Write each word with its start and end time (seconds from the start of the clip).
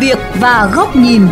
việc 0.00 0.18
và 0.40 0.70
góc 0.74 0.96
nhìn. 0.96 1.22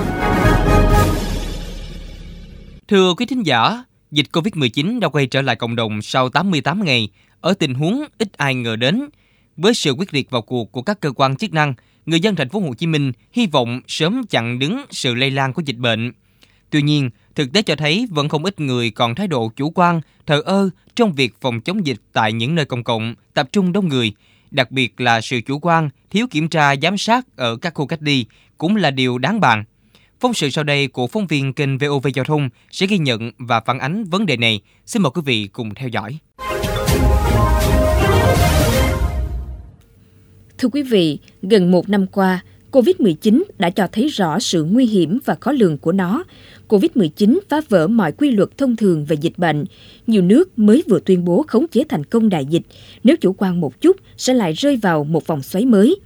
Thưa 2.88 3.14
quý 3.14 3.26
thính 3.26 3.46
giả, 3.46 3.84
dịch 4.10 4.26
Covid-19 4.32 5.00
đã 5.00 5.08
quay 5.08 5.26
trở 5.26 5.42
lại 5.42 5.56
cộng 5.56 5.76
đồng 5.76 6.02
sau 6.02 6.28
88 6.28 6.84
ngày 6.84 7.08
ở 7.40 7.54
tình 7.54 7.74
huống 7.74 8.04
ít 8.18 8.32
ai 8.36 8.54
ngờ 8.54 8.76
đến. 8.76 9.08
Với 9.56 9.74
sự 9.74 9.92
quyết 9.92 10.14
liệt 10.14 10.30
vào 10.30 10.42
cuộc 10.42 10.72
của 10.72 10.82
các 10.82 11.00
cơ 11.00 11.12
quan 11.12 11.36
chức 11.36 11.52
năng, 11.52 11.74
người 12.06 12.20
dân 12.20 12.36
thành 12.36 12.48
phố 12.48 12.60
Hồ 12.60 12.74
Chí 12.74 12.86
Minh 12.86 13.12
hy 13.32 13.46
vọng 13.46 13.80
sớm 13.86 14.22
chặn 14.30 14.58
đứng 14.58 14.84
sự 14.90 15.14
lây 15.14 15.30
lan 15.30 15.52
của 15.52 15.62
dịch 15.64 15.76
bệnh. 15.76 16.12
Tuy 16.70 16.82
nhiên, 16.82 17.10
thực 17.34 17.52
tế 17.52 17.62
cho 17.62 17.76
thấy 17.76 18.06
vẫn 18.10 18.28
không 18.28 18.44
ít 18.44 18.60
người 18.60 18.90
còn 18.90 19.14
thái 19.14 19.26
độ 19.26 19.50
chủ 19.56 19.70
quan, 19.70 20.00
thờ 20.26 20.42
ơ 20.44 20.70
trong 20.96 21.12
việc 21.12 21.34
phòng 21.40 21.60
chống 21.60 21.86
dịch 21.86 22.00
tại 22.12 22.32
những 22.32 22.54
nơi 22.54 22.64
công 22.64 22.84
cộng, 22.84 23.14
tập 23.34 23.48
trung 23.52 23.72
đông 23.72 23.88
người, 23.88 24.12
đặc 24.50 24.70
biệt 24.70 25.00
là 25.00 25.20
sự 25.20 25.40
chủ 25.46 25.58
quan, 25.58 25.90
thiếu 26.10 26.26
kiểm 26.30 26.48
tra 26.48 26.76
giám 26.76 26.98
sát 26.98 27.26
ở 27.36 27.56
các 27.56 27.74
khu 27.74 27.86
cách 27.86 28.02
ly 28.02 28.26
cũng 28.60 28.76
là 28.76 28.90
điều 28.90 29.18
đáng 29.18 29.40
bàn. 29.40 29.64
Phóng 30.20 30.34
sự 30.34 30.50
sau 30.50 30.64
đây 30.64 30.86
của 30.86 31.06
phóng 31.06 31.26
viên 31.26 31.52
kênh 31.52 31.78
VOV 31.78 32.06
Giao 32.14 32.24
thông 32.24 32.48
sẽ 32.70 32.86
ghi 32.86 32.98
nhận 32.98 33.30
và 33.38 33.60
phản 33.60 33.78
ánh 33.78 34.04
vấn 34.04 34.26
đề 34.26 34.36
này. 34.36 34.60
Xin 34.86 35.02
mời 35.02 35.10
quý 35.14 35.22
vị 35.24 35.48
cùng 35.52 35.74
theo 35.74 35.88
dõi. 35.88 36.18
Thưa 40.58 40.68
quý 40.68 40.82
vị, 40.82 41.18
gần 41.42 41.70
một 41.70 41.88
năm 41.88 42.06
qua, 42.06 42.44
COVID-19 42.72 43.42
đã 43.58 43.70
cho 43.70 43.86
thấy 43.92 44.08
rõ 44.08 44.38
sự 44.38 44.64
nguy 44.64 44.86
hiểm 44.86 45.18
và 45.24 45.34
khó 45.40 45.52
lường 45.52 45.78
của 45.78 45.92
nó. 45.92 46.24
COVID-19 46.68 47.38
phá 47.48 47.60
vỡ 47.68 47.88
mọi 47.88 48.12
quy 48.12 48.30
luật 48.30 48.58
thông 48.58 48.76
thường 48.76 49.04
về 49.04 49.16
dịch 49.20 49.38
bệnh. 49.38 49.64
Nhiều 50.06 50.22
nước 50.22 50.58
mới 50.58 50.82
vừa 50.88 51.00
tuyên 51.00 51.24
bố 51.24 51.44
khống 51.48 51.68
chế 51.68 51.84
thành 51.88 52.04
công 52.04 52.28
đại 52.28 52.44
dịch. 52.44 52.62
Nếu 53.04 53.16
chủ 53.16 53.34
quan 53.38 53.60
một 53.60 53.80
chút, 53.80 53.96
sẽ 54.16 54.34
lại 54.34 54.52
rơi 54.52 54.76
vào 54.76 55.04
một 55.04 55.26
vòng 55.26 55.42
xoáy 55.42 55.66
mới. 55.66 55.96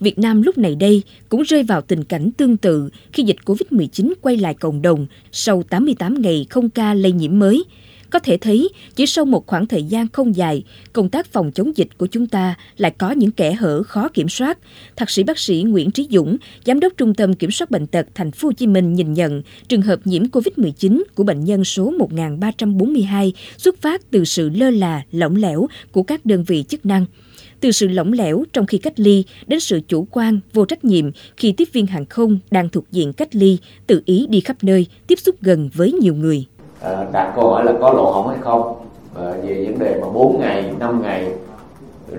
Việt 0.00 0.18
Nam 0.18 0.42
lúc 0.42 0.58
này 0.58 0.74
đây 0.74 1.02
cũng 1.28 1.42
rơi 1.42 1.62
vào 1.62 1.80
tình 1.80 2.04
cảnh 2.04 2.30
tương 2.36 2.56
tự 2.56 2.90
khi 3.12 3.22
dịch 3.22 3.36
COVID-19 3.44 4.12
quay 4.22 4.36
lại 4.36 4.54
cộng 4.54 4.82
đồng 4.82 5.06
sau 5.32 5.62
88 5.62 6.22
ngày 6.22 6.46
không 6.50 6.70
ca 6.70 6.94
lây 6.94 7.12
nhiễm 7.12 7.38
mới. 7.38 7.64
Có 8.10 8.18
thể 8.18 8.36
thấy, 8.36 8.68
chỉ 8.96 9.06
sau 9.06 9.24
một 9.24 9.46
khoảng 9.46 9.66
thời 9.66 9.82
gian 9.82 10.08
không 10.08 10.36
dài, 10.36 10.64
công 10.92 11.08
tác 11.08 11.26
phòng 11.26 11.52
chống 11.52 11.76
dịch 11.76 11.88
của 11.98 12.06
chúng 12.06 12.26
ta 12.26 12.54
lại 12.76 12.90
có 12.98 13.10
những 13.10 13.30
kẻ 13.30 13.52
hở 13.52 13.82
khó 13.82 14.08
kiểm 14.08 14.28
soát. 14.28 14.58
Thạc 14.96 15.10
sĩ 15.10 15.22
bác 15.22 15.38
sĩ 15.38 15.62
Nguyễn 15.62 15.90
Trí 15.90 16.08
Dũng, 16.10 16.36
giám 16.64 16.80
đốc 16.80 16.92
Trung 16.96 17.14
tâm 17.14 17.34
Kiểm 17.34 17.50
soát 17.50 17.70
bệnh 17.70 17.86
tật 17.86 18.06
Thành 18.14 18.32
phố 18.32 18.48
Hồ 18.48 18.52
Chí 18.52 18.66
Minh 18.66 18.94
nhìn 18.94 19.12
nhận, 19.12 19.42
trường 19.68 19.82
hợp 19.82 20.00
nhiễm 20.04 20.22
COVID-19 20.24 21.02
của 21.14 21.24
bệnh 21.24 21.44
nhân 21.44 21.64
số 21.64 21.90
1342 21.90 23.32
xuất 23.56 23.78
phát 23.80 24.10
từ 24.10 24.24
sự 24.24 24.48
lơ 24.48 24.70
là, 24.70 25.02
lỏng 25.12 25.36
lẻo 25.36 25.66
của 25.92 26.02
các 26.02 26.26
đơn 26.26 26.44
vị 26.44 26.64
chức 26.68 26.86
năng 26.86 27.06
từ 27.60 27.72
sự 27.72 27.88
lỏng 27.88 28.12
lẻo 28.12 28.44
trong 28.52 28.66
khi 28.66 28.78
cách 28.78 29.00
ly 29.00 29.24
đến 29.46 29.60
sự 29.60 29.80
chủ 29.88 30.06
quan, 30.10 30.40
vô 30.52 30.64
trách 30.64 30.84
nhiệm 30.84 31.10
khi 31.36 31.52
tiếp 31.52 31.68
viên 31.72 31.86
hàng 31.86 32.06
không 32.06 32.38
đang 32.50 32.68
thuộc 32.68 32.84
diện 32.90 33.12
cách 33.12 33.34
ly, 33.36 33.58
tự 33.86 34.02
ý 34.04 34.26
đi 34.30 34.40
khắp 34.40 34.56
nơi, 34.62 34.86
tiếp 35.06 35.18
xúc 35.18 35.34
gần 35.40 35.70
với 35.74 35.92
nhiều 35.92 36.14
người. 36.14 36.46
À, 36.80 37.06
đặt 37.12 37.32
câu 37.36 37.50
hỏi 37.50 37.64
là 37.64 37.72
có 37.80 37.92
lộ 37.92 38.10
hỏng 38.10 38.28
hay 38.28 38.38
không 38.40 38.76
à, 39.14 39.32
về 39.42 39.64
vấn 39.64 39.78
đề 39.78 39.98
mà 40.00 40.08
4 40.08 40.40
ngày, 40.40 40.72
5 40.78 41.02
ngày 41.02 41.26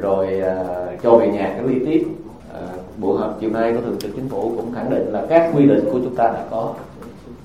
rồi 0.02 0.42
à, 0.42 0.64
cho 1.03 1.17
về 1.17 1.28
nhà 1.28 1.53
cách 1.58 1.66
ly 1.67 1.76
tiếp. 1.86 2.05
À, 2.53 2.61
buổi 2.98 3.20
họp 3.20 3.38
chiều 3.42 3.50
nay 3.50 3.73
của 3.73 3.81
thường 3.81 3.98
trực 4.00 4.16
chính 4.16 4.30
phủ 4.30 4.53
cũng 4.58 4.73
khẳng 4.73 4.89
định 4.89 5.08
là 5.11 5.26
các 5.30 5.52
quy 5.55 5.66
định 5.66 5.86
của 5.92 6.00
chúng 6.00 6.16
ta 6.16 6.23
đã 6.23 6.45
có 6.52 6.73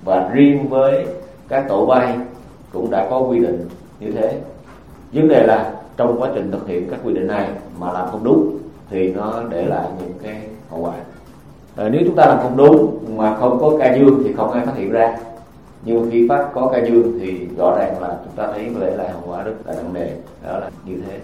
và 0.05 0.31
riêng 0.33 0.69
với 0.69 1.07
các 1.49 1.65
tổ 1.69 1.87
bay 1.87 2.17
cũng 2.73 2.91
đã 2.91 3.07
có 3.11 3.21
quy 3.21 3.39
định 3.39 3.69
như 4.01 4.11
thế. 4.13 4.41
Vấn 5.13 5.29
đề 5.29 5.47
là 5.47 5.76
trong 5.97 6.21
quá 6.21 6.31
trình 6.35 6.51
thực 6.53 6.69
hiện 6.69 6.89
các 6.91 7.01
quy 7.05 7.15
định 7.15 7.27
này 7.27 7.49
mà 7.81 7.93
làm 7.93 8.09
không 8.11 8.25
đúng 8.25 8.59
thì 8.91 9.13
nó 9.13 9.43
để 9.51 9.67
lại 9.67 9.89
những 10.01 10.13
cái 10.23 10.41
hậu 10.71 10.81
quả. 10.81 10.95
À, 11.77 11.89
nếu 11.89 12.03
chúng 12.05 12.17
ta 12.17 12.27
làm 12.27 12.39
không 12.43 12.57
đúng 12.57 12.99
mà 13.17 13.37
không 13.37 13.59
có 13.61 13.77
ca 13.79 13.97
dương 13.97 14.23
thì 14.25 14.33
không 14.33 14.51
ai 14.51 14.67
phát 14.67 14.77
hiện 14.77 14.91
ra. 14.93 15.19
Nhưng 15.85 16.11
khi 16.11 16.29
phát 16.29 16.49
có 16.55 16.71
ca 16.73 16.85
dương 16.87 17.19
thì 17.21 17.47
rõ 17.59 17.77
ràng 17.79 18.03
là 18.03 18.19
chúng 18.25 18.37
ta 18.37 18.53
thấy 18.53 18.71
để 18.81 18.97
lại 18.97 19.11
hậu 19.11 19.23
quả 19.27 19.43
rất 19.43 19.55
là 19.67 19.75
nặng 19.75 19.95
nề. 19.95 20.09
Đó 20.45 20.59
là 20.59 20.71
như 20.87 21.03
thế. 21.07 21.19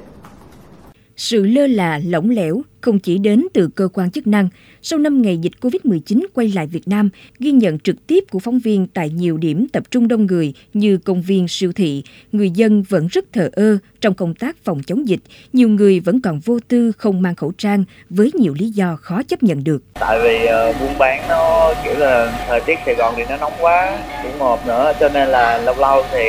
Sự 1.17 1.45
lơ 1.47 1.67
là, 1.67 2.01
lỏng 2.05 2.31
lẻo 2.31 2.57
không 2.83 2.99
chỉ 2.99 3.19
đến 3.19 3.47
từ 3.53 3.69
cơ 3.75 3.89
quan 3.93 4.11
chức 4.11 4.27
năng. 4.27 4.49
Sau 4.83 4.99
5 4.99 5.23
ngày 5.23 5.39
dịch 5.39 5.53
COVID-19 5.61 6.27
quay 6.35 6.49
lại 6.49 6.67
Việt 6.67 6.89
Nam, 6.89 7.11
ghi 7.39 7.51
nhận 7.51 7.79
trực 7.79 8.07
tiếp 8.07 8.25
của 8.31 8.39
phóng 8.39 8.59
viên 8.59 8.87
tại 8.87 9.11
nhiều 9.11 9.37
điểm 9.37 9.67
tập 9.73 9.83
trung 9.91 10.09
đông 10.09 10.27
người 10.27 10.55
như 10.75 10.99
công 10.99 11.23
viên, 11.23 11.49
siêu 11.49 11.73
thị, 11.73 12.05
người 12.33 12.51
dân 12.51 12.83
vẫn 12.83 13.07
rất 13.07 13.25
thờ 13.33 13.51
ơ 13.53 13.79
trong 14.01 14.15
công 14.15 14.35
tác 14.35 14.57
phòng 14.65 14.83
chống 14.87 15.09
dịch. 15.09 15.21
Nhiều 15.53 15.69
người 15.69 16.01
vẫn 16.01 16.21
còn 16.21 16.41
vô 16.41 16.59
tư 16.69 16.93
không 16.99 17.23
mang 17.23 17.35
khẩu 17.35 17.53
trang 17.59 17.85
với 18.11 18.31
nhiều 18.35 18.55
lý 18.59 18.69
do 18.69 18.97
khó 19.03 19.23
chấp 19.23 19.43
nhận 19.43 19.65
được. 19.65 19.83
Tại 19.95 20.21
vì 20.23 20.45
uh, 20.45 20.81
buôn 20.81 20.99
bán 20.99 21.29
nó 21.29 21.75
kiểu 21.85 21.95
là 21.95 22.47
thời 22.49 22.61
tiết 22.61 22.79
Sài 22.87 22.95
Gòn 22.95 23.15
thì 23.17 23.23
nó 23.29 23.37
nóng 23.37 23.53
quá, 23.61 23.99
cũng 24.23 24.39
ngột 24.39 24.67
nữa 24.67 24.93
cho 25.01 25.09
nên 25.09 25.29
là 25.29 25.59
lâu 25.59 25.75
lâu 25.79 26.03
thì 26.13 26.25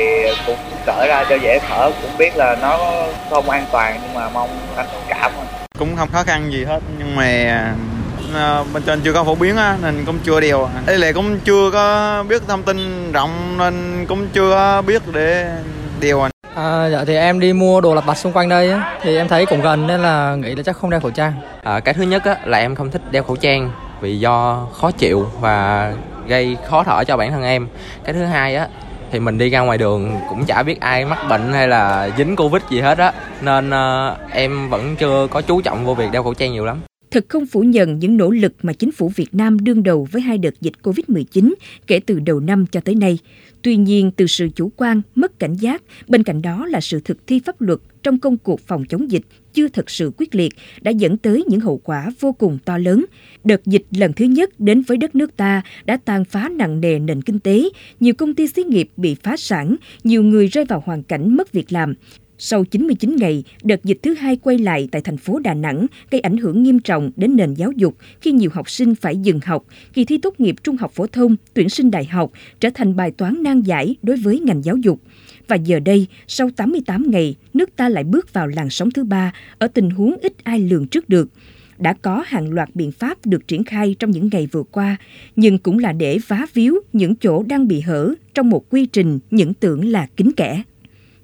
cũng 0.46 0.56
cởi 0.86 1.08
ra 1.08 1.24
cho 1.30 1.36
dễ 1.42 1.58
thở, 1.68 1.90
cũng 2.02 2.10
biết 2.18 2.36
là 2.36 2.58
nó 2.62 3.04
không 3.30 3.50
an 3.50 3.64
toàn 3.72 4.00
nhưng 4.02 4.14
mà 4.14 4.30
mong 4.30 4.48
anh 4.76 4.86
thông 4.92 5.02
cảm 5.08 5.32
cũng 5.78 5.96
không 5.96 6.08
khó 6.12 6.22
khăn 6.22 6.52
gì 6.52 6.64
hết 6.64 6.80
nhưng 6.98 7.16
mà 7.16 7.74
uh, 8.30 8.72
bên 8.72 8.82
trên 8.82 9.00
chưa 9.00 9.12
có 9.12 9.24
phổ 9.24 9.34
biến 9.34 9.56
á, 9.56 9.76
nên 9.82 10.04
cũng 10.04 10.18
chưa 10.24 10.40
điều 10.40 10.68
đây 10.86 10.98
là 10.98 11.12
cũng 11.12 11.38
chưa 11.44 11.70
có 11.70 12.24
biết 12.28 12.42
thông 12.48 12.62
tin 12.62 13.12
rộng 13.12 13.58
nên 13.58 14.06
cũng 14.08 14.28
chưa 14.32 14.50
có 14.50 14.82
biết 14.82 15.02
để 15.12 15.50
điều 16.00 16.28
À, 16.54 16.88
dạ 16.92 17.04
thì 17.06 17.16
em 17.16 17.40
đi 17.40 17.52
mua 17.52 17.80
đồ 17.80 17.94
lặt 17.94 18.04
vặt 18.06 18.14
xung 18.14 18.32
quanh 18.32 18.48
đây 18.48 18.70
á, 18.70 18.98
thì 19.02 19.16
em 19.16 19.28
thấy 19.28 19.46
cũng 19.46 19.62
gần 19.62 19.86
nên 19.86 20.00
là 20.00 20.34
nghĩ 20.34 20.54
là 20.54 20.62
chắc 20.62 20.76
không 20.76 20.90
đeo 20.90 21.00
khẩu 21.00 21.10
trang. 21.10 21.32
À, 21.62 21.80
cái 21.80 21.94
thứ 21.94 22.02
nhất 22.02 22.24
á, 22.24 22.36
là 22.44 22.58
em 22.58 22.74
không 22.74 22.90
thích 22.90 23.02
đeo 23.10 23.22
khẩu 23.22 23.36
trang 23.36 23.70
vì 24.00 24.18
do 24.18 24.66
khó 24.80 24.90
chịu 24.90 25.26
và 25.40 25.92
gây 26.26 26.56
khó 26.68 26.84
thở 26.84 27.04
cho 27.04 27.16
bản 27.16 27.32
thân 27.32 27.42
em. 27.42 27.68
Cái 28.04 28.14
thứ 28.14 28.24
hai 28.24 28.56
á 28.56 28.68
thì 29.14 29.20
mình 29.20 29.38
đi 29.38 29.50
ra 29.50 29.60
ngoài 29.60 29.78
đường 29.78 30.10
cũng 30.28 30.44
chả 30.44 30.62
biết 30.62 30.80
ai 30.80 31.04
mắc 31.04 31.18
bệnh 31.30 31.52
hay 31.52 31.68
là 31.68 32.10
dính 32.18 32.36
covid 32.36 32.62
gì 32.70 32.80
hết 32.80 32.98
á 32.98 33.12
nên 33.42 33.68
uh, 33.68 34.30
em 34.30 34.70
vẫn 34.70 34.96
chưa 34.96 35.26
có 35.30 35.42
chú 35.42 35.60
trọng 35.60 35.84
vô 35.84 35.94
việc 35.94 36.12
đeo 36.12 36.22
khẩu 36.22 36.34
trang 36.34 36.52
nhiều 36.52 36.64
lắm 36.64 36.80
thật 37.10 37.24
không 37.28 37.46
phủ 37.46 37.60
nhận 37.60 37.98
những 37.98 38.16
nỗ 38.16 38.30
lực 38.30 38.54
mà 38.62 38.72
chính 38.72 38.92
phủ 38.92 39.10
Việt 39.16 39.34
Nam 39.34 39.64
đương 39.64 39.82
đầu 39.82 40.08
với 40.12 40.22
hai 40.22 40.38
đợt 40.38 40.60
dịch 40.60 40.72
COVID-19 40.82 41.54
kể 41.86 42.00
từ 42.06 42.20
đầu 42.20 42.40
năm 42.40 42.66
cho 42.66 42.80
tới 42.80 42.94
nay. 42.94 43.18
Tuy 43.64 43.76
nhiên, 43.76 44.10
từ 44.16 44.26
sự 44.26 44.48
chủ 44.54 44.72
quan, 44.76 45.02
mất 45.14 45.38
cảnh 45.38 45.54
giác, 45.54 45.82
bên 46.08 46.22
cạnh 46.22 46.42
đó 46.42 46.66
là 46.66 46.80
sự 46.80 47.00
thực 47.00 47.26
thi 47.26 47.40
pháp 47.44 47.60
luật 47.60 47.78
trong 48.02 48.18
công 48.18 48.38
cuộc 48.38 48.60
phòng 48.60 48.84
chống 48.88 49.10
dịch 49.10 49.22
chưa 49.54 49.68
thật 49.68 49.90
sự 49.90 50.12
quyết 50.16 50.34
liệt 50.34 50.52
đã 50.80 50.90
dẫn 50.90 51.16
tới 51.16 51.44
những 51.48 51.60
hậu 51.60 51.80
quả 51.84 52.10
vô 52.20 52.32
cùng 52.32 52.58
to 52.64 52.78
lớn. 52.78 53.04
Đợt 53.44 53.66
dịch 53.66 53.82
lần 53.90 54.12
thứ 54.12 54.24
nhất 54.24 54.60
đến 54.60 54.82
với 54.82 54.96
đất 54.96 55.14
nước 55.14 55.36
ta 55.36 55.62
đã 55.84 55.96
tàn 55.96 56.24
phá 56.24 56.48
nặng 56.48 56.80
nề 56.80 56.98
nền 56.98 57.22
kinh 57.22 57.40
tế, 57.40 57.68
nhiều 58.00 58.14
công 58.14 58.34
ty 58.34 58.48
xí 58.48 58.64
nghiệp 58.64 58.88
bị 58.96 59.16
phá 59.22 59.36
sản, 59.36 59.76
nhiều 60.04 60.22
người 60.22 60.46
rơi 60.46 60.64
vào 60.64 60.82
hoàn 60.86 61.02
cảnh 61.02 61.36
mất 61.36 61.52
việc 61.52 61.72
làm. 61.72 61.94
Sau 62.38 62.64
99 62.64 63.16
ngày, 63.16 63.44
đợt 63.62 63.84
dịch 63.84 63.98
thứ 64.02 64.14
hai 64.14 64.36
quay 64.36 64.58
lại 64.58 64.88
tại 64.92 65.02
thành 65.02 65.16
phố 65.16 65.38
Đà 65.38 65.54
Nẵng 65.54 65.86
gây 66.10 66.20
ảnh 66.20 66.36
hưởng 66.36 66.62
nghiêm 66.62 66.80
trọng 66.80 67.10
đến 67.16 67.36
nền 67.36 67.54
giáo 67.54 67.72
dục 67.72 67.96
khi 68.20 68.32
nhiều 68.32 68.50
học 68.52 68.70
sinh 68.70 68.94
phải 68.94 69.16
dừng 69.16 69.40
học, 69.44 69.64
kỳ 69.92 70.04
thi 70.04 70.18
tốt 70.18 70.40
nghiệp 70.40 70.56
trung 70.62 70.76
học 70.76 70.92
phổ 70.92 71.06
thông, 71.06 71.36
tuyển 71.54 71.68
sinh 71.68 71.90
đại 71.90 72.04
học 72.04 72.32
trở 72.60 72.70
thành 72.74 72.96
bài 72.96 73.10
toán 73.10 73.42
nan 73.42 73.60
giải 73.60 73.96
đối 74.02 74.16
với 74.16 74.40
ngành 74.40 74.64
giáo 74.64 74.76
dục. 74.76 75.00
Và 75.48 75.56
giờ 75.56 75.80
đây, 75.80 76.06
sau 76.26 76.50
88 76.56 77.10
ngày, 77.10 77.34
nước 77.54 77.76
ta 77.76 77.88
lại 77.88 78.04
bước 78.04 78.32
vào 78.32 78.46
làn 78.46 78.70
sóng 78.70 78.90
thứ 78.90 79.04
ba 79.04 79.32
ở 79.58 79.68
tình 79.68 79.90
huống 79.90 80.16
ít 80.22 80.32
ai 80.42 80.60
lường 80.60 80.86
trước 80.86 81.08
được. 81.08 81.28
Đã 81.78 81.92
có 81.92 82.24
hàng 82.26 82.52
loạt 82.52 82.68
biện 82.74 82.92
pháp 82.92 83.26
được 83.26 83.48
triển 83.48 83.64
khai 83.64 83.96
trong 83.98 84.10
những 84.10 84.28
ngày 84.32 84.48
vừa 84.52 84.62
qua, 84.62 84.96
nhưng 85.36 85.58
cũng 85.58 85.78
là 85.78 85.92
để 85.92 86.18
vá 86.28 86.46
víu 86.54 86.80
những 86.92 87.14
chỗ 87.16 87.42
đang 87.42 87.68
bị 87.68 87.80
hở 87.80 88.14
trong 88.34 88.50
một 88.50 88.70
quy 88.70 88.86
trình 88.86 89.18
những 89.30 89.54
tưởng 89.54 89.84
là 89.84 90.06
kín 90.16 90.32
kẽ. 90.32 90.62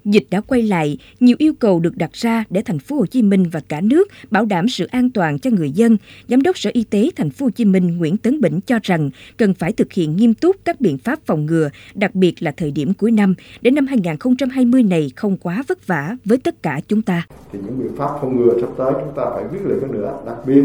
Dịch 0.04 0.26
đã 0.30 0.40
quay 0.40 0.62
lại, 0.62 0.98
nhiều 1.20 1.36
yêu 1.38 1.52
cầu 1.58 1.80
được 1.80 1.96
đặt 1.96 2.12
ra 2.12 2.44
để 2.50 2.62
thành 2.62 2.78
phố 2.78 2.96
Hồ 2.96 3.06
Chí 3.06 3.22
Minh 3.22 3.44
và 3.52 3.60
cả 3.68 3.80
nước 3.80 4.08
bảo 4.30 4.44
đảm 4.44 4.68
sự 4.68 4.86
an 4.86 5.10
toàn 5.10 5.38
cho 5.38 5.50
người 5.50 5.70
dân. 5.70 5.96
Giám 6.28 6.42
đốc 6.42 6.58
Sở 6.58 6.70
Y 6.72 6.84
tế 6.84 7.10
thành 7.16 7.30
phố 7.30 7.46
Hồ 7.46 7.50
Chí 7.50 7.64
Minh 7.64 7.98
Nguyễn 7.98 8.16
Tấn 8.16 8.40
Bỉnh 8.40 8.60
cho 8.60 8.78
rằng 8.82 9.10
cần 9.36 9.54
phải 9.54 9.72
thực 9.72 9.92
hiện 9.92 10.16
nghiêm 10.16 10.34
túc 10.34 10.56
các 10.64 10.80
biện 10.80 10.98
pháp 10.98 11.18
phòng 11.26 11.46
ngừa, 11.46 11.70
đặc 11.94 12.14
biệt 12.14 12.42
là 12.42 12.50
thời 12.56 12.70
điểm 12.70 12.94
cuối 12.94 13.10
năm, 13.10 13.34
để 13.60 13.70
năm 13.70 13.86
2020 13.86 14.82
này 14.82 15.10
không 15.16 15.36
quá 15.36 15.62
vất 15.68 15.86
vả 15.86 16.16
với 16.24 16.38
tất 16.38 16.62
cả 16.62 16.80
chúng 16.88 17.02
ta. 17.02 17.26
Thì 17.52 17.58
những 17.64 17.78
biện 17.78 17.96
pháp 17.96 18.10
phòng 18.20 18.36
ngừa 18.36 18.60
sắp 18.60 18.70
tới 18.78 18.92
chúng 18.92 19.12
ta 19.16 19.22
phải 19.34 19.44
quyết 19.50 19.60
liệt 19.66 19.80
hơn 19.82 19.92
nữa, 19.92 20.18
đặc 20.26 20.36
biệt 20.46 20.62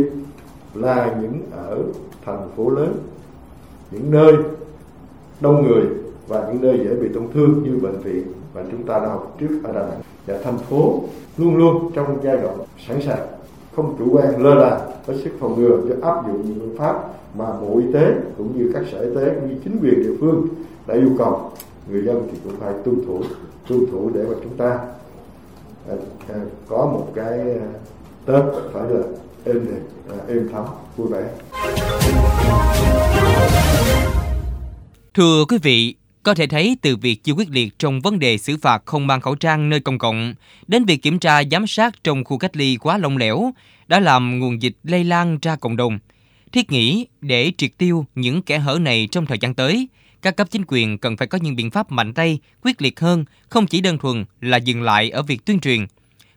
là 0.74 1.16
những 1.22 1.42
ở 1.52 1.84
thành 2.26 2.50
phố 2.56 2.70
lớn, 2.70 2.94
những 3.92 4.12
nơi 4.12 4.34
đông 5.42 5.68
người 5.68 5.84
và 6.28 6.48
những 6.48 6.62
nơi 6.62 6.80
dễ 6.84 6.96
bị 6.96 7.08
tổn 7.14 7.24
thương 7.34 7.64
như 7.64 7.80
bệnh 7.80 8.02
viện 8.02 8.24
và 8.56 8.64
chúng 8.72 8.84
ta 8.84 9.00
đã 9.00 9.08
học 9.08 9.36
trước 9.40 9.60
ở 9.64 9.74
Đà 9.74 9.82
Nẵng 9.82 10.02
và 10.28 10.38
thành 10.44 10.58
phố 10.58 11.04
luôn 11.38 11.56
luôn 11.58 11.92
trong 11.96 12.18
giai 12.24 12.38
đoạn 12.38 12.58
sẵn 12.88 13.02
sàng 13.02 13.28
không 13.76 13.96
chủ 14.00 14.10
quan 14.12 14.44
lơ 14.44 14.56
là 14.56 14.88
có 15.08 15.14
sức 15.24 15.32
phòng 15.40 15.62
ngừa 15.62 15.78
cho 15.90 16.08
áp 16.10 16.28
dụng 16.28 16.42
những 16.46 16.60
biện 16.60 16.78
pháp 16.78 17.04
mà 17.38 17.46
bộ 17.62 17.80
y 17.80 17.94
tế 17.94 18.14
cũng 18.38 18.58
như 18.58 18.72
các 18.74 18.84
sở 18.92 19.00
y 19.00 19.16
tế 19.16 19.36
cũng 19.36 19.50
như 19.50 19.56
chính 19.64 19.80
quyền 19.82 20.04
địa 20.04 20.18
phương 20.20 20.48
đã 20.88 20.94
yêu 20.96 21.10
cầu 21.18 21.52
người 21.90 22.04
dân 22.06 22.28
thì 22.32 22.38
cũng 22.44 22.54
phải 22.60 22.74
tuân 22.86 23.06
thủ 23.06 23.22
tuân 23.68 23.80
thủ 23.92 24.10
để 24.14 24.24
mà 24.30 24.36
chúng 24.44 24.58
ta 24.58 24.80
à, 25.90 25.96
à, 26.30 26.36
có 26.68 26.78
một 26.78 27.08
cái 27.16 27.40
à, 27.40 27.68
tết 28.26 28.44
phải 28.74 28.90
là 28.90 29.02
êm 29.46 29.66
đẹp, 29.66 30.16
êm 30.28 30.50
thấm, 30.52 30.66
vui 30.98 31.08
vẻ. 31.08 31.24
Thưa 35.14 35.46
quý 35.50 35.58
vị, 35.64 35.96
có 36.26 36.34
thể 36.34 36.48
thấy 36.48 36.78
từ 36.82 36.96
việc 36.96 37.24
chưa 37.24 37.34
quyết 37.34 37.50
liệt 37.50 37.80
trong 37.80 38.02
vấn 38.02 38.20
đề 38.20 38.38
xử 38.38 38.58
phạt 38.58 38.82
không 38.86 39.08
mang 39.08 39.22
khẩu 39.22 39.36
trang 39.36 39.70
nơi 39.70 39.80
công 39.80 39.98
cộng 39.98 40.34
đến 40.68 40.86
việc 40.86 41.02
kiểm 41.02 41.20
tra 41.20 41.44
giám 41.44 41.68
sát 41.68 42.04
trong 42.04 42.24
khu 42.24 42.38
cách 42.38 42.58
ly 42.58 42.78
quá 42.78 42.98
lỏng 42.98 43.18
lẻo 43.18 43.54
đã 43.88 44.00
làm 44.00 44.40
nguồn 44.40 44.62
dịch 44.62 44.76
lây 44.84 45.04
lan 45.04 45.38
ra 45.42 45.56
cộng 45.56 45.76
đồng. 45.76 46.00
Thiết 46.52 46.72
nghĩ 46.72 47.08
để 47.22 47.52
triệt 47.58 47.72
tiêu 47.78 48.06
những 48.16 48.42
kẻ 48.42 48.60
hở 48.60 48.78
này 48.82 49.08
trong 49.12 49.26
thời 49.26 49.38
gian 49.38 49.56
tới, 49.56 49.88
các 50.22 50.36
cấp 50.36 50.48
chính 50.52 50.64
quyền 50.68 50.98
cần 50.98 51.18
phải 51.18 51.28
có 51.28 51.38
những 51.42 51.56
biện 51.56 51.72
pháp 51.72 51.92
mạnh 51.92 52.14
tay, 52.14 52.40
quyết 52.62 52.82
liệt 52.82 53.00
hơn, 53.00 53.26
không 53.50 53.68
chỉ 53.68 53.82
đơn 53.82 53.98
thuần 53.98 54.26
là 54.42 54.58
dừng 54.58 54.82
lại 54.82 55.10
ở 55.10 55.24
việc 55.24 55.46
tuyên 55.46 55.60
truyền. 55.60 55.86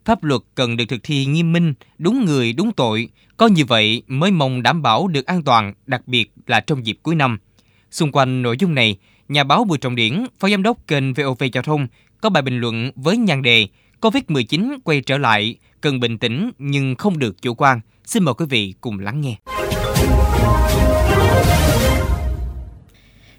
Pháp 0.05 0.25
luật 0.25 0.41
cần 0.55 0.77
được 0.77 0.85
thực 0.89 1.03
thi 1.03 1.27
nghiêm 1.27 1.53
minh, 1.53 1.75
đúng 1.99 2.25
người, 2.25 2.53
đúng 2.53 2.73
tội, 2.73 3.09
có 3.37 3.47
như 3.47 3.65
vậy 3.65 4.03
mới 4.07 4.31
mong 4.31 4.63
đảm 4.63 4.83
bảo 4.83 5.09
được 5.09 5.27
an 5.27 5.43
toàn, 5.43 5.73
đặc 5.87 6.03
biệt 6.09 6.33
là 6.47 6.61
trong 6.61 6.87
dịp 6.87 6.99
cuối 7.03 7.15
năm. 7.15 7.39
Xung 7.91 8.13
quanh 8.13 8.43
nội 8.43 8.57
dung 8.59 8.75
này, 8.75 8.99
nhà 9.29 9.45
báo 9.45 9.65
Bùi 9.65 9.79
Trọng 9.79 9.95
Điển, 9.95 10.25
phó 10.39 10.49
giám 10.49 10.63
đốc 10.63 10.87
kênh 10.87 11.15
VOV 11.15 11.43
Giao 11.53 11.63
thông, 11.63 11.87
có 12.21 12.31
bài 12.31 12.43
bình 12.43 12.61
luận 12.61 12.91
với 12.97 13.17
nhan 13.17 13.43
đề 13.43 13.67
COVID-19 14.01 14.79
quay 14.85 15.01
trở 15.01 15.19
lại, 15.19 15.57
cần 15.81 16.01
bình 16.01 16.19
tĩnh 16.19 16.51
nhưng 16.59 16.95
không 16.95 17.19
được 17.19 17.43
chủ 17.43 17.55
quan. 17.55 17.81
Xin 18.05 18.25
mời 18.25 18.35
quý 18.35 18.47
vị 18.49 18.75
cùng 18.81 18.99
lắng 18.99 19.21
nghe. 19.21 19.37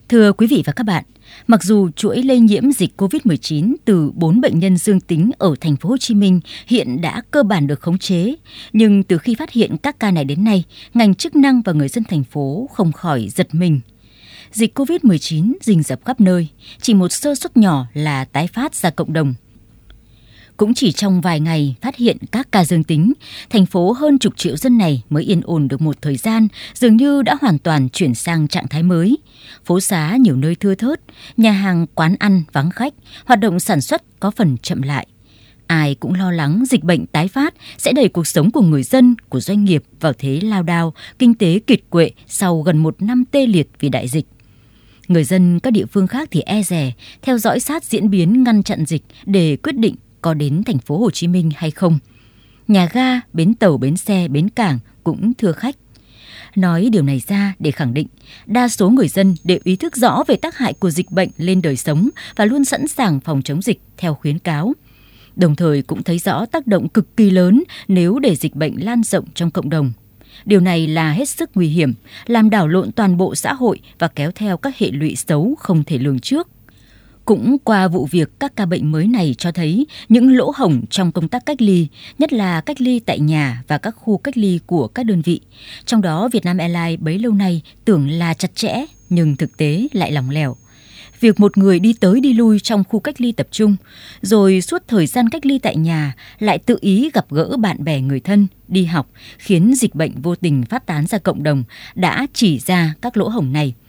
Thưa 0.10 0.34
quý 0.34 0.48
vị 0.48 0.64
và 0.66 0.74
các 0.74 0.84
bạn, 0.84 1.04
mặc 1.48 1.64
dù 1.64 1.90
chuỗi 1.96 2.24
lây 2.24 2.40
nhiễm 2.40 2.72
dịch 2.72 3.02
COVID-19 3.02 3.76
từ 3.86 4.12
4 4.16 4.42
bệnh 4.42 4.60
nhân 4.60 4.78
dương 4.78 5.00
tính 5.00 5.32
ở 5.38 5.56
thành 5.62 5.76
phố 5.76 5.90
Hồ 5.90 5.98
Chí 5.98 6.16
Minh 6.16 6.40
hiện 6.68 7.02
đã 7.02 7.22
cơ 7.32 7.44
bản 7.44 7.68
được 7.68 7.82
khống 7.82 7.98
chế, 7.98 8.36
nhưng 8.74 9.04
từ 9.04 9.18
khi 9.18 9.36
phát 9.36 9.52
hiện 9.52 9.78
các 9.78 10.00
ca 10.00 10.12
này 10.12 10.24
đến 10.24 10.44
nay, 10.44 10.64
ngành 10.94 11.16
chức 11.16 11.36
năng 11.36 11.62
và 11.62 11.74
người 11.74 11.88
dân 11.88 12.04
thành 12.04 12.24
phố 12.24 12.70
không 12.74 12.92
khỏi 12.92 13.28
giật 13.30 13.56
mình. 13.56 13.80
Dịch 14.52 14.80
COVID-19 14.80 15.54
rình 15.62 15.84
rập 15.84 16.06
khắp 16.06 16.22
nơi, 16.22 16.48
chỉ 16.82 16.94
một 16.94 17.10
sơ 17.10 17.36
suất 17.36 17.58
nhỏ 17.58 17.86
là 17.94 18.26
tái 18.26 18.48
phát 18.48 18.76
ra 18.76 18.90
cộng 18.90 19.14
đồng– 19.14 19.34
cũng 20.60 20.74
chỉ 20.74 20.92
trong 20.92 21.22
vài 21.22 21.40
ngày 21.40 21.76
phát 21.82 21.96
hiện 21.96 22.18
các 22.32 22.52
ca 22.52 22.66
dương 22.66 22.84
tính, 22.84 23.14
thành 23.50 23.66
phố 23.66 23.92
hơn 23.92 24.20
chục 24.20 24.38
triệu 24.38 24.58
dân 24.58 24.78
này 24.78 25.04
mới 25.10 25.24
yên 25.24 25.42
ổn 25.44 25.68
được 25.68 25.82
một 25.82 26.02
thời 26.02 26.16
gian, 26.16 26.48
dường 26.74 26.98
như 26.98 27.22
đã 27.22 27.36
hoàn 27.42 27.60
toàn 27.60 27.90
chuyển 27.90 28.16
sang 28.16 28.48
trạng 28.48 28.68
thái 28.68 28.84
mới. 28.84 29.18
Phố 29.66 29.80
xá 29.80 30.18
nhiều 30.20 30.36
nơi 30.36 30.56
thưa 30.56 30.76
thớt, 30.76 31.02
nhà 31.38 31.52
hàng, 31.52 31.86
quán 31.96 32.16
ăn 32.20 32.44
vắng 32.54 32.72
khách, 32.72 32.94
hoạt 33.26 33.40
động 33.40 33.60
sản 33.60 33.82
xuất 33.82 34.20
có 34.20 34.32
phần 34.32 34.58
chậm 34.58 34.82
lại. 34.82 35.08
Ai 35.68 35.96
cũng 35.96 36.14
lo 36.14 36.32
lắng 36.32 36.64
dịch 36.70 36.84
bệnh 36.84 37.06
tái 37.06 37.28
phát 37.28 37.54
sẽ 37.78 37.92
đẩy 37.94 38.10
cuộc 38.10 38.28
sống 38.28 38.52
của 38.52 38.62
người 38.62 38.84
dân, 38.84 39.16
của 39.30 39.40
doanh 39.40 39.66
nghiệp 39.66 39.84
vào 40.00 40.14
thế 40.14 40.40
lao 40.44 40.64
đao, 40.64 40.94
kinh 41.20 41.34
tế 41.34 41.60
kiệt 41.68 41.80
quệ 41.90 42.12
sau 42.28 42.62
gần 42.62 42.78
một 42.78 43.02
năm 43.02 43.24
tê 43.32 43.46
liệt 43.46 43.70
vì 43.80 43.90
đại 43.90 44.08
dịch. 44.08 44.26
Người 45.10 45.24
dân 45.24 45.60
các 45.60 45.72
địa 45.72 45.86
phương 45.86 46.08
khác 46.08 46.28
thì 46.32 46.42
e 46.42 46.64
rè, 46.64 46.92
theo 47.22 47.38
dõi 47.38 47.60
sát 47.60 47.84
diễn 47.84 48.10
biến 48.10 48.44
ngăn 48.44 48.64
chặn 48.64 48.86
dịch 48.86 49.02
để 49.26 49.58
quyết 49.64 49.78
định 49.78 49.96
có 50.22 50.34
đến 50.34 50.64
thành 50.64 50.78
phố 50.78 50.98
Hồ 50.98 51.12
Chí 51.12 51.28
Minh 51.28 51.52
hay 51.56 51.72
không. 51.72 52.00
Nhà 52.68 52.90
ga, 52.94 53.20
bến 53.34 53.54
tàu, 53.54 53.78
bến 53.78 53.98
xe, 53.98 54.28
bến 54.28 54.50
cảng 54.50 54.80
cũng 55.04 55.34
thưa 55.38 55.52
khách. 55.52 55.76
Nói 56.56 56.90
điều 56.92 57.04
này 57.04 57.22
ra 57.28 57.54
để 57.60 57.72
khẳng 57.72 57.94
định, 57.94 58.08
đa 58.46 58.68
số 58.68 58.90
người 58.90 59.08
dân 59.08 59.36
đều 59.44 59.60
ý 59.64 59.76
thức 59.76 59.96
rõ 59.96 60.24
về 60.28 60.36
tác 60.36 60.58
hại 60.58 60.74
của 60.74 60.90
dịch 60.90 61.12
bệnh 61.12 61.30
lên 61.38 61.62
đời 61.62 61.76
sống 61.76 62.10
và 62.36 62.46
luôn 62.46 62.66
sẵn 62.66 62.88
sàng 62.88 63.20
phòng 63.20 63.42
chống 63.42 63.62
dịch 63.62 63.82
theo 63.98 64.14
khuyến 64.14 64.40
cáo. 64.40 64.74
Đồng 65.36 65.56
thời 65.56 65.82
cũng 65.82 66.04
thấy 66.04 66.20
rõ 66.20 66.46
tác 66.46 66.68
động 66.68 66.90
cực 66.90 67.18
kỳ 67.18 67.30
lớn 67.30 67.64
nếu 67.88 68.20
để 68.20 68.36
dịch 68.36 68.56
bệnh 68.56 68.86
lan 68.86 69.04
rộng 69.04 69.26
trong 69.36 69.52
cộng 69.52 69.70
đồng. 69.70 69.94
Điều 70.46 70.60
này 70.60 70.88
là 70.88 71.12
hết 71.12 71.30
sức 71.30 71.50
nguy 71.56 71.68
hiểm, 71.68 71.94
làm 72.26 72.50
đảo 72.50 72.68
lộn 72.68 72.92
toàn 72.92 73.18
bộ 73.18 73.36
xã 73.36 73.54
hội 73.54 73.80
và 74.00 74.08
kéo 74.08 74.32
theo 74.32 74.58
các 74.58 74.78
hệ 74.78 74.92
lụy 74.92 75.16
xấu 75.16 75.56
không 75.60 75.84
thể 75.84 75.98
lường 75.98 76.20
trước. 76.20 76.48
Cũng 77.26 77.58
qua 77.64 77.88
vụ 77.88 78.06
việc 78.12 78.40
các 78.40 78.56
ca 78.56 78.66
bệnh 78.66 78.92
mới 78.92 79.08
này 79.08 79.36
cho 79.38 79.52
thấy 79.52 79.88
những 80.10 80.36
lỗ 80.36 80.52
hổng 80.56 80.82
trong 80.90 81.12
công 81.12 81.28
tác 81.28 81.46
cách 81.46 81.62
ly, 81.62 81.88
nhất 82.18 82.34
là 82.34 82.62
cách 82.62 82.82
ly 82.82 83.00
tại 83.00 83.20
nhà 83.20 83.64
và 83.68 83.78
các 83.78 83.96
khu 83.98 84.18
cách 84.18 84.38
ly 84.38 84.60
của 84.66 84.88
các 84.88 85.04
đơn 85.04 85.22
vị. 85.22 85.42
Trong 85.86 86.02
đó 86.02 86.30
Vietnam 86.32 86.58
Airlines 86.58 87.00
bấy 87.00 87.20
lâu 87.20 87.32
nay 87.32 87.62
tưởng 87.86 88.10
là 88.10 88.34
chặt 88.34 88.56
chẽ 88.56 88.86
nhưng 89.10 89.36
thực 89.36 89.58
tế 89.58 89.88
lại 89.92 90.12
lỏng 90.12 90.30
lẻo. 90.30 90.56
Việc 91.20 91.40
một 91.40 91.58
người 91.58 91.80
đi 91.80 91.94
tới 91.94 92.20
đi 92.20 92.34
lui 92.34 92.60
trong 92.60 92.84
khu 92.90 93.00
cách 93.00 93.22
ly 93.22 93.32
tập 93.32 93.48
trung, 93.52 93.76
rồi 94.22 94.62
suốt 94.62 94.84
thời 94.88 95.08
gian 95.08 95.30
cách 95.30 95.46
ly 95.46 95.60
tại 95.60 95.76
nhà 95.76 96.14
lại 96.40 96.60
tự 96.60 96.78
ý 96.82 97.10
gặp 97.14 97.26
gỡ 97.30 97.58
bạn 97.60 97.84
bè 97.84 98.02
người 98.02 98.20
thân, 98.20 98.48
đi 98.68 98.86
học, 98.86 99.10
khiến 99.38 99.74
dịch 99.76 99.96
bệnh 99.96 100.22
vô 100.22 100.36
tình 100.36 100.64
phát 100.66 100.86
tán 100.86 101.08
ra 101.08 101.18
cộng 101.18 101.44
đồng 101.44 101.64
đã 101.96 102.28
chỉ 102.34 102.60
ra 102.60 102.94
các 103.02 103.18
lỗ 103.18 103.28
hổng 103.30 103.54
này– 103.54 103.74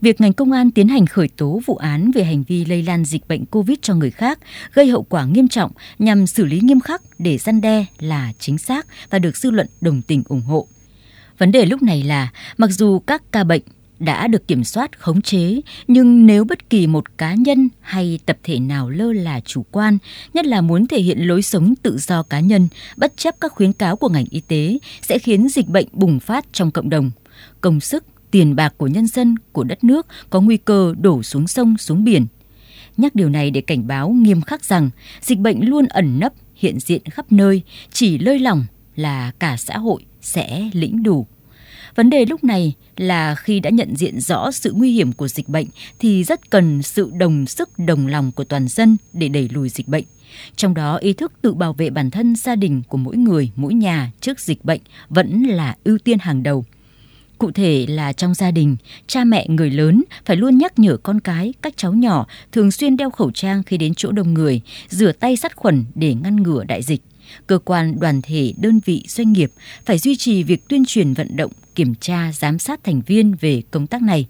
việc 0.00 0.20
ngành 0.20 0.32
công 0.32 0.52
an 0.52 0.70
tiến 0.70 0.88
hành 0.88 1.06
khởi 1.06 1.28
tố 1.28 1.60
vụ 1.66 1.76
án 1.76 2.10
về 2.10 2.24
hành 2.24 2.42
vi 2.42 2.64
lây 2.64 2.82
lan 2.82 3.04
dịch 3.04 3.28
bệnh 3.28 3.46
COVID 3.46 3.78
cho 3.82 3.94
người 3.94 4.10
khác 4.10 4.38
gây 4.72 4.88
hậu 4.88 5.02
quả 5.02 5.24
nghiêm 5.24 5.48
trọng 5.48 5.70
nhằm 5.98 6.26
xử 6.26 6.44
lý 6.44 6.60
nghiêm 6.60 6.80
khắc 6.80 7.02
để 7.18 7.38
gian 7.38 7.60
đe 7.60 7.84
là 7.98 8.32
chính 8.38 8.58
xác 8.58 8.86
và 9.10 9.18
được 9.18 9.36
dư 9.36 9.50
luận 9.50 9.66
đồng 9.80 10.02
tình 10.02 10.22
ủng 10.28 10.42
hộ. 10.42 10.66
Vấn 11.38 11.52
đề 11.52 11.66
lúc 11.66 11.82
này 11.82 12.02
là 12.02 12.28
mặc 12.56 12.70
dù 12.70 12.98
các 12.98 13.22
ca 13.32 13.44
bệnh 13.44 13.62
đã 13.98 14.28
được 14.28 14.48
kiểm 14.48 14.64
soát 14.64 14.98
khống 14.98 15.22
chế 15.22 15.60
nhưng 15.88 16.26
nếu 16.26 16.44
bất 16.44 16.70
kỳ 16.70 16.86
một 16.86 17.18
cá 17.18 17.34
nhân 17.34 17.68
hay 17.80 18.18
tập 18.26 18.38
thể 18.42 18.58
nào 18.58 18.90
lơ 18.90 19.12
là 19.12 19.40
chủ 19.40 19.64
quan 19.70 19.98
nhất 20.34 20.46
là 20.46 20.60
muốn 20.60 20.86
thể 20.86 21.00
hiện 21.00 21.18
lối 21.18 21.42
sống 21.42 21.74
tự 21.82 21.98
do 21.98 22.22
cá 22.22 22.40
nhân 22.40 22.68
bất 22.96 23.16
chấp 23.16 23.34
các 23.40 23.52
khuyến 23.52 23.72
cáo 23.72 23.96
của 23.96 24.08
ngành 24.08 24.26
y 24.30 24.40
tế 24.40 24.78
sẽ 25.02 25.18
khiến 25.18 25.48
dịch 25.48 25.68
bệnh 25.68 25.86
bùng 25.92 26.20
phát 26.20 26.44
trong 26.52 26.70
cộng 26.70 26.90
đồng 26.90 27.10
công 27.60 27.80
sức 27.80 28.04
tiền 28.30 28.56
bạc 28.56 28.74
của 28.76 28.86
nhân 28.86 29.06
dân, 29.06 29.34
của 29.52 29.64
đất 29.64 29.84
nước 29.84 30.06
có 30.30 30.40
nguy 30.40 30.56
cơ 30.56 30.94
đổ 31.00 31.22
xuống 31.22 31.46
sông, 31.46 31.78
xuống 31.78 32.04
biển. 32.04 32.26
Nhắc 32.96 33.14
điều 33.14 33.28
này 33.28 33.50
để 33.50 33.60
cảnh 33.60 33.86
báo 33.86 34.08
nghiêm 34.08 34.40
khắc 34.40 34.64
rằng 34.64 34.90
dịch 35.20 35.38
bệnh 35.38 35.68
luôn 35.68 35.86
ẩn 35.86 36.20
nấp, 36.20 36.32
hiện 36.54 36.80
diện 36.80 37.02
khắp 37.04 37.32
nơi, 37.32 37.62
chỉ 37.92 38.18
lơi 38.18 38.38
lỏng 38.38 38.64
là 38.96 39.32
cả 39.38 39.56
xã 39.56 39.78
hội 39.78 40.04
sẽ 40.20 40.70
lĩnh 40.72 41.02
đủ. 41.02 41.26
Vấn 41.98 42.10
đề 42.10 42.24
lúc 42.24 42.44
này 42.44 42.74
là 42.96 43.34
khi 43.34 43.60
đã 43.60 43.70
nhận 43.70 43.96
diện 43.96 44.20
rõ 44.20 44.50
sự 44.50 44.72
nguy 44.72 44.92
hiểm 44.92 45.12
của 45.12 45.28
dịch 45.28 45.48
bệnh 45.48 45.66
thì 45.98 46.24
rất 46.24 46.50
cần 46.50 46.82
sự 46.82 47.10
đồng 47.18 47.46
sức 47.46 47.78
đồng 47.78 48.06
lòng 48.06 48.32
của 48.32 48.44
toàn 48.44 48.68
dân 48.68 48.96
để 49.12 49.28
đẩy 49.28 49.48
lùi 49.52 49.68
dịch 49.68 49.88
bệnh. 49.88 50.04
Trong 50.56 50.74
đó 50.74 50.96
ý 50.96 51.12
thức 51.12 51.32
tự 51.42 51.54
bảo 51.54 51.72
vệ 51.72 51.90
bản 51.90 52.10
thân 52.10 52.36
gia 52.36 52.56
đình 52.56 52.82
của 52.88 52.96
mỗi 52.96 53.16
người, 53.16 53.50
mỗi 53.56 53.74
nhà 53.74 54.12
trước 54.20 54.40
dịch 54.40 54.64
bệnh 54.64 54.80
vẫn 55.08 55.42
là 55.42 55.76
ưu 55.84 55.98
tiên 55.98 56.18
hàng 56.18 56.42
đầu. 56.42 56.64
Cụ 57.38 57.50
thể 57.50 57.86
là 57.88 58.12
trong 58.12 58.34
gia 58.34 58.50
đình, 58.50 58.76
cha 59.06 59.24
mẹ 59.24 59.46
người 59.48 59.70
lớn 59.70 60.04
phải 60.24 60.36
luôn 60.36 60.58
nhắc 60.58 60.78
nhở 60.78 60.96
con 60.96 61.20
cái, 61.20 61.54
các 61.62 61.76
cháu 61.76 61.92
nhỏ 61.92 62.26
thường 62.52 62.70
xuyên 62.70 62.96
đeo 62.96 63.10
khẩu 63.10 63.30
trang 63.30 63.62
khi 63.62 63.76
đến 63.78 63.94
chỗ 63.94 64.12
đông 64.12 64.34
người, 64.34 64.60
rửa 64.88 65.12
tay 65.12 65.36
sát 65.36 65.56
khuẩn 65.56 65.84
để 65.94 66.14
ngăn 66.14 66.36
ngừa 66.36 66.64
đại 66.64 66.82
dịch. 66.82 67.02
Cơ 67.46 67.58
quan, 67.58 68.00
đoàn 68.00 68.22
thể, 68.22 68.52
đơn 68.56 68.80
vị, 68.84 69.04
doanh 69.08 69.32
nghiệp 69.32 69.52
phải 69.84 69.98
duy 69.98 70.16
trì 70.16 70.42
việc 70.42 70.68
tuyên 70.68 70.84
truyền 70.86 71.14
vận 71.14 71.36
động, 71.36 71.52
kiểm 71.78 71.94
tra, 71.94 72.32
giám 72.32 72.58
sát 72.58 72.84
thành 72.84 73.00
viên 73.06 73.34
về 73.40 73.62
công 73.70 73.86
tác 73.86 74.02
này. 74.02 74.26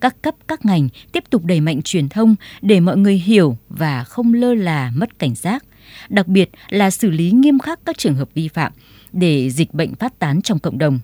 Các 0.00 0.22
cấp, 0.22 0.34
các 0.48 0.66
ngành 0.66 0.88
tiếp 1.12 1.24
tục 1.30 1.44
đẩy 1.44 1.60
mạnh 1.60 1.82
truyền 1.82 2.08
thông 2.08 2.36
để 2.62 2.80
mọi 2.80 2.96
người 2.96 3.18
hiểu 3.18 3.56
và 3.68 4.04
không 4.04 4.34
lơ 4.34 4.54
là 4.54 4.92
mất 4.94 5.18
cảnh 5.18 5.34
giác. 5.34 5.64
Đặc 6.08 6.28
biệt 6.28 6.50
là 6.68 6.90
xử 6.90 7.10
lý 7.10 7.30
nghiêm 7.30 7.58
khắc 7.58 7.80
các 7.84 7.98
trường 7.98 8.14
hợp 8.14 8.28
vi 8.34 8.48
phạm 8.48 8.72
để 9.12 9.50
dịch 9.50 9.74
bệnh 9.74 9.94
phát 9.94 10.18
tán 10.18 10.42
trong 10.42 10.58
cộng 10.58 10.78
đồng. 10.78 11.00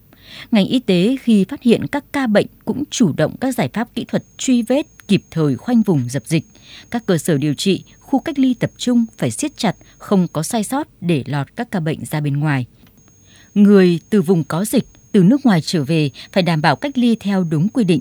Ngành 0.50 0.66
y 0.66 0.78
tế 0.78 1.16
khi 1.22 1.44
phát 1.44 1.62
hiện 1.62 1.86
các 1.86 2.04
ca 2.12 2.26
bệnh 2.26 2.46
cũng 2.64 2.84
chủ 2.90 3.12
động 3.16 3.36
các 3.40 3.54
giải 3.54 3.68
pháp 3.72 3.94
kỹ 3.94 4.04
thuật 4.04 4.24
truy 4.36 4.62
vết 4.62 4.86
kịp 5.08 5.22
thời 5.30 5.56
khoanh 5.56 5.82
vùng 5.82 6.08
dập 6.08 6.22
dịch. 6.26 6.44
Các 6.90 7.06
cơ 7.06 7.18
sở 7.18 7.38
điều 7.38 7.54
trị, 7.54 7.84
khu 8.00 8.18
cách 8.18 8.38
ly 8.38 8.54
tập 8.54 8.70
trung 8.76 9.04
phải 9.18 9.30
siết 9.30 9.56
chặt, 9.56 9.76
không 9.98 10.26
có 10.32 10.42
sai 10.42 10.64
sót 10.64 10.88
để 11.00 11.24
lọt 11.26 11.56
các 11.56 11.70
ca 11.70 11.80
bệnh 11.80 12.04
ra 12.04 12.20
bên 12.20 12.36
ngoài. 12.36 12.66
Người 13.54 14.00
từ 14.10 14.22
vùng 14.22 14.44
có 14.44 14.64
dịch, 14.64 14.84
từ 15.14 15.22
nước 15.22 15.46
ngoài 15.46 15.60
trở 15.60 15.84
về 15.84 16.10
phải 16.32 16.42
đảm 16.42 16.62
bảo 16.62 16.76
cách 16.76 16.98
ly 16.98 17.16
theo 17.20 17.44
đúng 17.44 17.68
quy 17.68 17.84
định. 17.84 18.00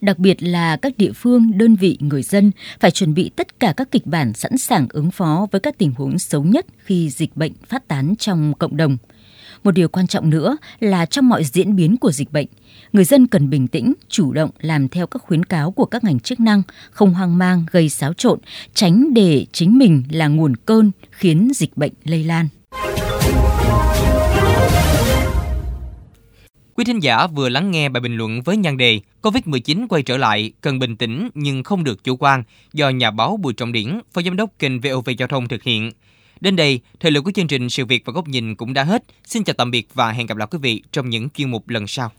Đặc 0.00 0.18
biệt 0.18 0.42
là 0.42 0.76
các 0.76 0.98
địa 0.98 1.12
phương, 1.12 1.58
đơn 1.58 1.76
vị, 1.76 1.98
người 2.00 2.22
dân 2.22 2.50
phải 2.80 2.90
chuẩn 2.90 3.14
bị 3.14 3.30
tất 3.36 3.60
cả 3.60 3.74
các 3.76 3.90
kịch 3.90 4.06
bản 4.06 4.32
sẵn 4.32 4.58
sàng 4.58 4.86
ứng 4.90 5.10
phó 5.10 5.46
với 5.50 5.60
các 5.60 5.78
tình 5.78 5.92
huống 5.96 6.18
xấu 6.18 6.44
nhất 6.44 6.66
khi 6.78 7.10
dịch 7.10 7.36
bệnh 7.36 7.52
phát 7.68 7.88
tán 7.88 8.14
trong 8.18 8.54
cộng 8.58 8.76
đồng– 8.76 8.96
một 9.64 9.70
điều 9.70 9.88
quan 9.88 10.06
trọng 10.06 10.30
nữa 10.30 10.56
là 10.80 11.06
trong 11.06 11.28
mọi 11.28 11.44
diễn 11.44 11.76
biến 11.76 11.96
của 11.96 12.12
dịch 12.12 12.32
bệnh, 12.32 12.46
người 12.92 13.04
dân 13.04 13.26
cần 13.26 13.50
bình 13.50 13.68
tĩnh, 13.68 13.92
chủ 14.08 14.32
động 14.32 14.50
làm 14.60 14.88
theo 14.88 15.06
các 15.06 15.22
khuyến 15.22 15.44
cáo 15.44 15.70
của 15.70 15.84
các 15.84 16.04
ngành 16.04 16.20
chức 16.20 16.40
năng, 16.40 16.62
không 16.90 17.14
hoang 17.14 17.38
mang 17.38 17.66
gây 17.70 17.88
xáo 17.88 18.12
trộn, 18.12 18.38
tránh 18.74 19.14
để 19.14 19.46
chính 19.52 19.78
mình 19.78 20.02
là 20.10 20.28
nguồn 20.28 20.56
cơn 20.56 20.90
khiến 21.10 21.50
dịch 21.54 21.76
bệnh 21.76 21.92
lây 22.04 22.24
lan. 22.24 22.48
Quý 26.82 26.86
thính 26.86 27.00
giả 27.00 27.26
vừa 27.26 27.48
lắng 27.48 27.70
nghe 27.70 27.88
bài 27.88 28.00
bình 28.00 28.16
luận 28.16 28.42
với 28.42 28.56
nhan 28.56 28.76
đề 28.76 29.00
COVID-19 29.22 29.86
quay 29.88 30.02
trở 30.02 30.16
lại, 30.16 30.52
cần 30.60 30.78
bình 30.78 30.96
tĩnh 30.96 31.28
nhưng 31.34 31.62
không 31.62 31.84
được 31.84 32.04
chủ 32.04 32.16
quan 32.16 32.42
do 32.72 32.88
nhà 32.88 33.10
báo 33.10 33.36
Bùi 33.36 33.52
Trọng 33.52 33.72
Điển, 33.72 34.00
phó 34.12 34.22
giám 34.22 34.36
đốc 34.36 34.50
kênh 34.58 34.80
VOV 34.80 35.08
Giao 35.18 35.28
thông 35.28 35.48
thực 35.48 35.62
hiện. 35.62 35.92
Đến 36.40 36.56
đây, 36.56 36.80
thời 37.00 37.10
lượng 37.10 37.24
của 37.24 37.30
chương 37.30 37.46
trình 37.46 37.70
Sự 37.70 37.84
việc 37.84 38.02
và 38.04 38.12
góc 38.12 38.28
nhìn 38.28 38.54
cũng 38.54 38.72
đã 38.72 38.84
hết. 38.84 39.04
Xin 39.24 39.44
chào 39.44 39.54
tạm 39.54 39.70
biệt 39.70 39.88
và 39.94 40.12
hẹn 40.12 40.26
gặp 40.26 40.36
lại 40.36 40.48
quý 40.50 40.58
vị 40.62 40.82
trong 40.92 41.10
những 41.10 41.30
chuyên 41.30 41.50
mục 41.50 41.68
lần 41.68 41.86
sau. 41.86 42.12